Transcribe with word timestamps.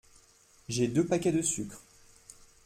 J’ai 0.67 0.87
deux 0.87 1.05
paquets 1.05 1.31
de 1.31 1.43
sucre. 1.43 1.83